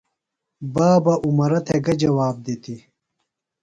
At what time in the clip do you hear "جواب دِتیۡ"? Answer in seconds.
2.01-2.81